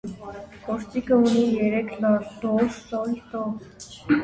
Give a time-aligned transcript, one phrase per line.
[0.67, 3.47] Գործիքը ունի երեք լար՝ դո, սոլ, դո։